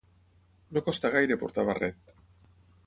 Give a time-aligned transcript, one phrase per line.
[0.77, 2.15] No costa gaire portar barret.